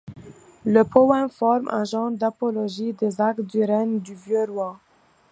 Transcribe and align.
Le 0.65 0.81
poème 0.83 1.29
forme 1.29 1.67
un 1.69 1.83
genre 1.83 2.09
d'apologie 2.09 2.91
des 2.93 3.21
actes 3.21 3.41
du 3.41 3.63
règne 3.63 3.99
du 3.99 4.15
vieux 4.15 4.45
roi. 4.45 4.79